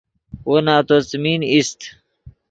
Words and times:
وو 0.47 0.57
نتو 0.65 0.97
څیمین 1.09 1.41
ایست 1.51 1.79